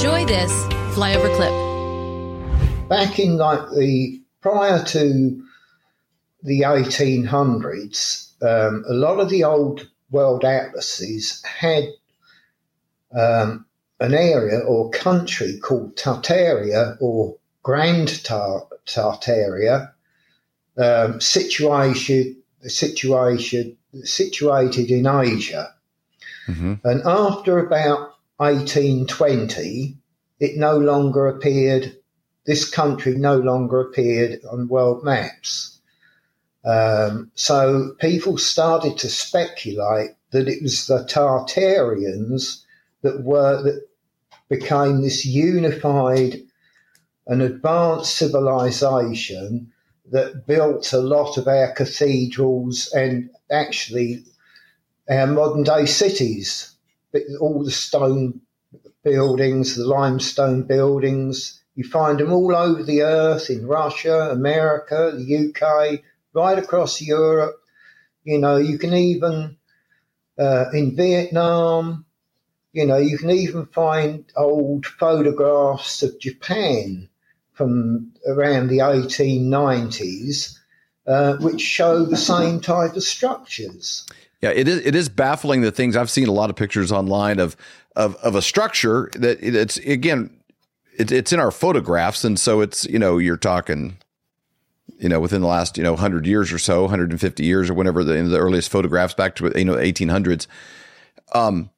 Enjoy 0.00 0.24
this 0.24 0.50
flyover 0.96 1.28
clip. 1.36 2.88
Back 2.88 3.18
in 3.18 3.36
like 3.36 3.68
the 3.76 4.22
prior 4.40 4.82
to 4.82 5.44
the 6.42 6.62
1800s, 6.62 8.32
um, 8.42 8.82
a 8.88 8.94
lot 8.94 9.20
of 9.20 9.28
the 9.28 9.44
old 9.44 9.90
world 10.10 10.42
atlases 10.42 11.44
had 11.44 11.84
um, 13.14 13.66
an 14.00 14.14
area 14.14 14.60
or 14.60 14.88
country 14.88 15.58
called 15.58 15.96
Tartaria 15.96 16.96
or 16.98 17.36
Grand 17.62 18.24
Tar- 18.24 18.68
Tartaria, 18.86 19.92
um, 20.78 21.20
situated, 21.20 22.36
situation, 22.62 23.76
situated 24.04 24.90
in 24.90 25.06
Asia. 25.06 25.74
Mm-hmm. 26.48 26.74
And 26.84 27.02
after 27.04 27.58
about 27.58 28.09
1820, 28.40 29.98
it 30.40 30.56
no 30.56 30.78
longer 30.78 31.28
appeared, 31.28 31.94
this 32.46 32.68
country 32.68 33.14
no 33.14 33.36
longer 33.36 33.80
appeared 33.82 34.40
on 34.50 34.66
world 34.66 35.04
maps. 35.04 35.78
Um, 36.64 37.30
so 37.34 37.94
people 38.00 38.38
started 38.38 38.96
to 38.98 39.10
speculate 39.10 40.12
that 40.30 40.48
it 40.48 40.62
was 40.62 40.86
the 40.86 41.04
Tartarians 41.04 42.64
that 43.02 43.22
were 43.24 43.62
that 43.62 43.86
became 44.48 45.02
this 45.02 45.26
unified 45.26 46.36
and 47.26 47.42
advanced 47.42 48.16
civilization 48.16 49.70
that 50.10 50.46
built 50.46 50.92
a 50.94 50.98
lot 50.98 51.36
of 51.36 51.46
our 51.46 51.72
cathedrals 51.72 52.90
and 52.94 53.28
actually 53.50 54.24
our 55.10 55.26
modern 55.26 55.62
day 55.62 55.86
cities, 55.86 56.74
all 57.40 57.64
the 57.64 57.70
stone 57.70 58.40
buildings, 59.02 59.76
the 59.76 59.86
limestone 59.86 60.62
buildings. 60.62 61.60
You 61.74 61.84
find 61.84 62.18
them 62.18 62.32
all 62.32 62.54
over 62.54 62.82
the 62.82 63.02
earth 63.02 63.48
in 63.50 63.66
Russia, 63.66 64.30
America, 64.30 65.12
the 65.14 65.48
UK, 65.48 66.00
right 66.34 66.58
across 66.58 67.00
Europe. 67.00 67.56
You 68.24 68.38
know, 68.38 68.56
you 68.56 68.78
can 68.78 68.92
even 68.92 69.56
uh, 70.38 70.66
in 70.72 70.96
Vietnam, 70.96 72.04
you 72.72 72.86
know, 72.86 72.96
you 72.96 73.18
can 73.18 73.30
even 73.30 73.66
find 73.66 74.24
old 74.36 74.86
photographs 74.86 76.02
of 76.02 76.18
Japan 76.18 77.08
from 77.52 78.12
around 78.26 78.68
the 78.68 78.78
1890s, 78.78 80.56
uh, 81.06 81.36
which 81.38 81.60
show 81.60 82.04
the 82.04 82.16
same 82.16 82.60
type 82.60 82.96
of 82.96 83.02
structures. 83.02 84.06
Yeah, 84.40 84.50
it 84.50 84.68
is. 84.68 84.80
It 84.86 84.94
is 84.94 85.08
baffling 85.08 85.60
the 85.60 85.70
things 85.70 85.96
I've 85.96 86.10
seen. 86.10 86.28
A 86.28 86.32
lot 86.32 86.50
of 86.50 86.56
pictures 86.56 86.90
online 86.90 87.38
of 87.38 87.56
of, 87.96 88.16
of 88.16 88.34
a 88.34 88.42
structure 88.42 89.10
that 89.14 89.38
it's 89.42 89.76
again, 89.78 90.30
it, 90.96 91.12
it's 91.12 91.32
in 91.32 91.40
our 91.40 91.50
photographs, 91.50 92.24
and 92.24 92.38
so 92.38 92.60
it's 92.60 92.86
you 92.86 92.98
know 92.98 93.18
you're 93.18 93.36
talking, 93.36 93.98
you 94.98 95.10
know, 95.10 95.20
within 95.20 95.42
the 95.42 95.46
last 95.46 95.76
you 95.76 95.82
know 95.82 95.94
hundred 95.94 96.26
years 96.26 96.52
or 96.52 96.58
so, 96.58 96.82
150 96.82 97.44
years 97.44 97.68
or 97.68 97.74
whenever 97.74 98.02
the, 98.02 98.14
the 98.22 98.38
earliest 98.38 98.70
photographs 98.70 99.12
back 99.12 99.34
to 99.36 99.52
you 99.56 99.64
know 99.64 99.74
1800s. 99.74 100.46
Um, 101.34 101.70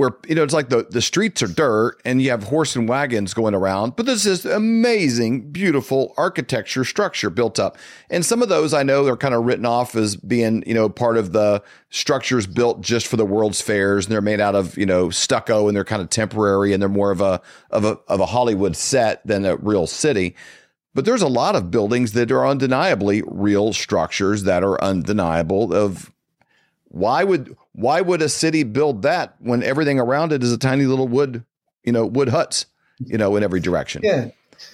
where 0.00 0.16
you 0.26 0.34
know 0.34 0.42
it's 0.42 0.54
like 0.54 0.70
the 0.70 0.86
the 0.88 1.02
streets 1.02 1.42
are 1.42 1.46
dirt 1.46 2.00
and 2.06 2.22
you 2.22 2.30
have 2.30 2.44
horse 2.44 2.74
and 2.74 2.88
wagons 2.88 3.34
going 3.34 3.54
around 3.54 3.94
but 3.96 4.06
this 4.06 4.24
is 4.24 4.46
amazing 4.46 5.52
beautiful 5.52 6.14
architecture 6.16 6.84
structure 6.84 7.28
built 7.28 7.58
up. 7.58 7.76
And 8.08 8.24
some 8.24 8.40
of 8.40 8.48
those 8.48 8.72
i 8.72 8.82
know 8.82 9.04
they're 9.04 9.18
kind 9.18 9.34
of 9.34 9.44
written 9.44 9.66
off 9.66 9.94
as 9.94 10.16
being 10.16 10.64
you 10.66 10.72
know 10.72 10.88
part 10.88 11.18
of 11.18 11.32
the 11.32 11.62
structures 11.90 12.46
built 12.46 12.80
just 12.80 13.08
for 13.08 13.18
the 13.18 13.26
world's 13.26 13.60
fairs 13.60 14.06
and 14.06 14.12
they're 14.12 14.22
made 14.22 14.40
out 14.40 14.54
of 14.54 14.78
you 14.78 14.86
know 14.86 15.10
stucco 15.10 15.68
and 15.68 15.76
they're 15.76 15.84
kind 15.84 16.00
of 16.00 16.08
temporary 16.08 16.72
and 16.72 16.80
they're 16.80 16.88
more 16.88 17.10
of 17.10 17.20
a 17.20 17.42
of 17.70 17.84
a 17.84 17.98
of 18.08 18.20
a 18.20 18.26
hollywood 18.26 18.74
set 18.74 19.24
than 19.26 19.44
a 19.44 19.56
real 19.56 19.86
city. 19.86 20.34
But 20.94 21.04
there's 21.04 21.22
a 21.22 21.28
lot 21.28 21.54
of 21.54 21.70
buildings 21.70 22.12
that 22.12 22.32
are 22.32 22.46
undeniably 22.46 23.22
real 23.26 23.72
structures 23.74 24.44
that 24.44 24.64
are 24.64 24.82
undeniable 24.82 25.72
of 25.72 26.10
why 26.90 27.22
would 27.22 27.56
why 27.72 28.00
would 28.00 28.20
a 28.20 28.28
city 28.28 28.64
build 28.64 29.02
that 29.02 29.36
when 29.38 29.62
everything 29.62 30.00
around 30.00 30.32
it 30.32 30.42
is 30.42 30.52
a 30.52 30.58
tiny 30.58 30.86
little 30.86 31.06
wood, 31.08 31.44
you 31.84 31.92
know, 31.92 32.04
wood 32.04 32.28
huts, 32.28 32.66
you 32.98 33.16
know, 33.16 33.36
in 33.36 33.44
every 33.44 33.60
direction? 33.60 34.02
Yeah. 34.04 34.30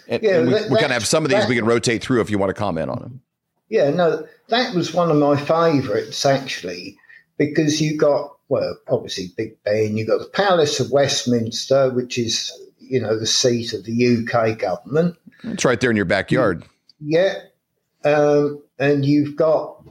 And, 0.09 0.23
yeah, 0.23 0.39
and 0.39 0.49
we, 0.49 0.55
we 0.55 0.77
kind 0.77 0.87
of 0.87 0.91
have 0.93 1.07
some 1.07 1.25
of 1.25 1.31
these 1.31 1.41
that, 1.41 1.49
we 1.49 1.55
can 1.55 1.67
rotate 1.67 2.03
through 2.03 2.21
if 2.21 2.31
you 2.31 2.39
want 2.39 2.51
to 2.51 2.55
comment 2.55 2.91
on 2.91 2.99
them. 3.01 3.23
Yeah, 3.69 3.91
no, 3.91 4.27
that 4.49 4.75
was 4.75 4.93
one 4.93 5.11
of 5.11 5.17
my 5.17 5.37
favourites 5.37 6.25
actually, 6.25 6.97
because 7.37 7.81
you 7.81 7.97
got 7.97 8.33
well, 8.49 8.77
obviously 8.89 9.33
Big 9.37 9.63
Ben, 9.65 9.97
you 9.97 10.07
got 10.07 10.19
the 10.19 10.31
Palace 10.33 10.81
of 10.81 10.91
Westminster, 10.91 11.91
which 11.91 12.19
is 12.19 12.51
you 12.79 13.01
know 13.01 13.19
the 13.19 13.27
seat 13.27 13.75
of 13.75 13.85
the 13.85 14.25
UK 14.25 14.59
government. 14.59 15.17
It's 15.45 15.65
right 15.65 15.81
there 15.81 15.91
in 15.91 15.97
your 15.97 16.07
backyard. 16.07 16.65
Yeah, 16.99 17.35
um, 18.05 18.63
and 18.79 19.05
you've 19.05 19.37
got 19.37 19.87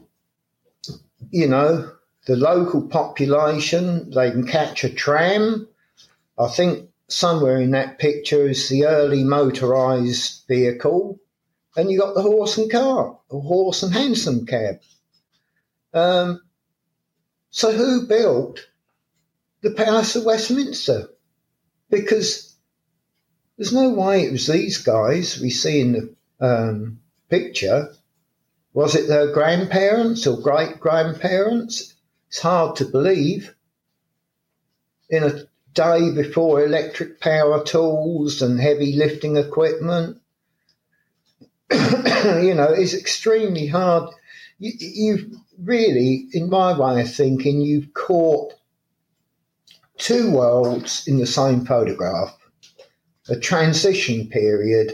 you 1.29 1.47
know 1.47 1.91
the 2.25 2.35
local 2.35 2.87
population, 2.87 4.09
they 4.11 4.31
can 4.31 4.47
catch 4.47 4.83
a 4.83 4.89
tram. 4.89 5.67
I 6.37 6.47
think 6.47 6.89
somewhere 7.07 7.57
in 7.61 7.71
that 7.71 7.99
picture 7.99 8.47
is 8.47 8.67
the 8.67 8.85
early 8.85 9.23
motorised 9.23 10.47
vehicle. 10.47 11.19
And 11.77 11.91
you 11.91 11.99
got 11.99 12.15
the 12.15 12.21
horse 12.21 12.57
and 12.57 12.71
cart, 12.71 13.17
a 13.29 13.39
horse 13.39 13.83
and 13.83 13.93
hansom 13.93 14.45
cab. 14.45 14.79
Um, 15.93 16.41
so 17.49 17.71
who 17.71 18.07
built 18.07 18.65
the 19.61 19.71
Palace 19.71 20.15
of 20.15 20.25
Westminster? 20.25 21.09
Because 21.89 22.55
there's 23.57 23.73
no 23.73 23.89
way 23.89 24.23
it 24.23 24.31
was 24.31 24.47
these 24.47 24.77
guys 24.79 25.39
we 25.39 25.49
see 25.49 25.81
in 25.81 25.91
the 25.93 26.15
um, 26.39 26.99
picture. 27.29 27.93
Was 28.73 28.95
it 28.95 29.07
their 29.07 29.31
grandparents 29.31 30.27
or 30.27 30.41
great 30.41 30.79
grandparents? 30.79 31.94
It's 32.35 32.41
hard 32.41 32.75
to 32.75 32.85
believe. 32.85 33.55
In 35.09 35.23
a 35.23 35.43
day 35.73 36.11
before 36.11 36.65
electric 36.65 37.21
power 37.21 37.63
tools 37.63 38.41
and 38.41 38.59
heavy 38.59 38.97
lifting 38.97 39.37
equipment, 39.37 40.19
you 41.71 42.53
know, 42.53 42.73
it's 42.73 42.93
extremely 42.93 43.67
hard. 43.67 44.09
You, 44.59 44.73
you've 44.77 45.33
really, 45.57 46.27
in 46.33 46.49
my 46.49 46.77
way 46.77 46.99
of 46.99 47.15
thinking, 47.15 47.61
you've 47.61 47.93
caught 47.93 48.53
two 49.97 50.29
worlds 50.31 51.07
in 51.07 51.19
the 51.19 51.27
same 51.27 51.65
photograph 51.65 52.37
a 53.29 53.39
transition 53.39 54.27
period 54.27 54.91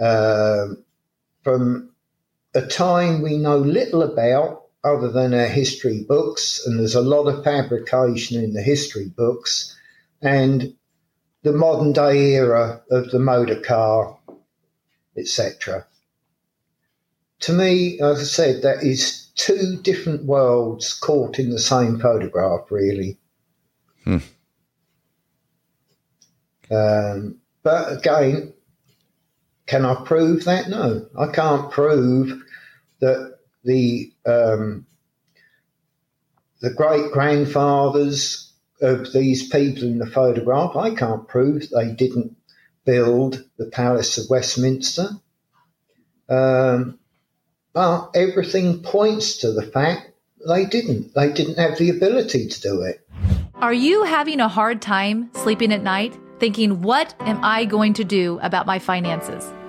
uh, 0.00 0.68
from 1.42 1.90
a 2.54 2.62
time 2.62 3.20
we 3.20 3.36
know 3.36 3.58
little 3.58 4.02
about 4.02 4.67
other 4.84 5.10
than 5.10 5.34
our 5.34 5.46
history 5.46 6.04
books, 6.08 6.64
and 6.64 6.78
there's 6.78 6.94
a 6.94 7.00
lot 7.00 7.26
of 7.26 7.44
fabrication 7.44 8.42
in 8.42 8.52
the 8.52 8.62
history 8.62 9.08
books, 9.08 9.76
and 10.22 10.74
the 11.42 11.52
modern 11.52 11.92
day 11.92 12.34
era 12.34 12.82
of 12.90 13.10
the 13.10 13.18
motor 13.18 13.60
car, 13.60 14.18
etc. 15.16 15.86
To 17.40 17.52
me, 17.52 18.00
as 18.00 18.20
I 18.20 18.24
said, 18.24 18.62
that 18.62 18.82
is 18.82 19.28
two 19.36 19.76
different 19.82 20.24
worlds 20.24 20.92
caught 20.92 21.38
in 21.38 21.50
the 21.50 21.60
same 21.60 21.98
photograph, 21.98 22.70
really. 22.70 23.18
Hmm. 24.04 24.18
Um, 26.70 27.38
but 27.62 27.98
again, 27.98 28.52
can 29.66 29.84
I 29.84 30.02
prove 30.04 30.44
that? 30.44 30.68
No, 30.68 31.06
I 31.18 31.28
can't 31.28 31.70
prove 31.70 32.42
that 33.00 33.37
the 33.64 34.12
um, 34.26 34.86
the 36.60 36.70
great 36.70 37.12
grandfathers 37.12 38.52
of 38.80 39.12
these 39.12 39.48
people 39.48 39.84
in 39.84 39.98
the 39.98 40.06
photograph. 40.06 40.76
I 40.76 40.94
can't 40.94 41.26
prove 41.26 41.68
they 41.70 41.92
didn't 41.92 42.36
build 42.84 43.44
the 43.58 43.66
Palace 43.66 44.18
of 44.18 44.30
Westminster. 44.30 45.10
Um, 46.28 46.98
but 47.72 48.10
everything 48.14 48.82
points 48.82 49.38
to 49.38 49.52
the 49.52 49.62
fact 49.62 50.10
they 50.46 50.64
didn't. 50.64 51.14
They 51.14 51.32
didn't 51.32 51.58
have 51.58 51.78
the 51.78 51.90
ability 51.90 52.48
to 52.48 52.60
do 52.60 52.82
it. 52.82 53.06
Are 53.56 53.72
you 53.72 54.04
having 54.04 54.40
a 54.40 54.48
hard 54.48 54.80
time 54.80 55.30
sleeping 55.34 55.72
at 55.72 55.82
night, 55.82 56.16
thinking, 56.38 56.80
what 56.82 57.14
am 57.20 57.40
I 57.42 57.64
going 57.64 57.92
to 57.94 58.04
do 58.04 58.38
about 58.40 58.66
my 58.66 58.78
finances? 58.78 59.52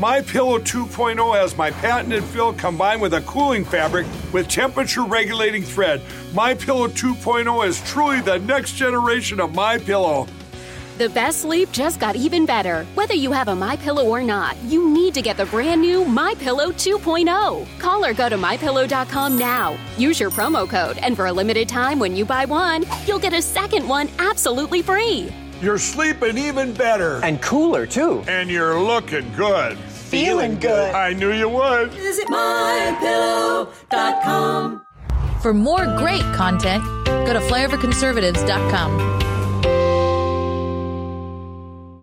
My 0.00 0.22
Pillow 0.22 0.58
2.0 0.58 1.38
has 1.38 1.58
my 1.58 1.70
patented 1.70 2.24
fill 2.24 2.54
combined 2.54 3.02
with 3.02 3.12
a 3.12 3.20
cooling 3.20 3.66
fabric 3.66 4.06
with 4.32 4.48
temperature 4.48 5.04
regulating 5.04 5.62
thread. 5.62 6.00
My 6.32 6.54
Pillow 6.54 6.88
2.0 6.88 7.66
is 7.66 7.82
truly 7.82 8.22
the 8.22 8.38
next 8.38 8.76
generation 8.76 9.40
of 9.40 9.54
My 9.54 9.76
Pillow. 9.76 10.26
The 10.96 11.10
best 11.10 11.42
sleep 11.42 11.70
just 11.70 12.00
got 12.00 12.16
even 12.16 12.46
better. 12.46 12.86
Whether 12.94 13.12
you 13.12 13.30
have 13.32 13.48
a 13.48 13.54
My 13.54 13.76
Pillow 13.76 14.06
or 14.06 14.22
not, 14.22 14.56
you 14.62 14.88
need 14.88 15.12
to 15.12 15.20
get 15.20 15.36
the 15.36 15.44
brand 15.44 15.82
new 15.82 16.06
My 16.06 16.34
Pillow 16.38 16.72
2.0. 16.72 17.66
Call 17.78 18.02
or 18.02 18.14
go 18.14 18.30
to 18.30 18.38
mypillow.com 18.38 19.36
now. 19.36 19.76
Use 19.98 20.18
your 20.18 20.30
promo 20.30 20.66
code, 20.66 20.96
and 20.96 21.14
for 21.14 21.26
a 21.26 21.32
limited 21.32 21.68
time, 21.68 21.98
when 21.98 22.16
you 22.16 22.24
buy 22.24 22.46
one, 22.46 22.86
you'll 23.06 23.18
get 23.18 23.34
a 23.34 23.42
second 23.42 23.86
one 23.86 24.08
absolutely 24.18 24.80
free. 24.80 25.30
You're 25.60 25.76
sleeping 25.76 26.38
even 26.38 26.72
better. 26.72 27.22
And 27.22 27.42
cooler, 27.42 27.84
too. 27.84 28.24
And 28.26 28.48
you're 28.48 28.80
looking 28.80 29.30
good. 29.36 29.76
Feeling 30.10 30.58
good. 30.58 30.92
I 30.92 31.12
knew 31.12 31.32
you 31.32 31.48
would. 31.48 31.92
Visit 31.92 32.26
mypillow.com. 32.26 34.84
For 35.40 35.54
more 35.54 35.86
great 35.96 36.24
content, 36.34 36.82
go 37.06 37.32
to 37.32 37.38
flyoverconservatives.com. 37.38 39.29